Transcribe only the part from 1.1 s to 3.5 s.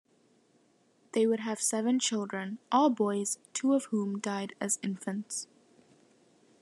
They would have seven children, all boys,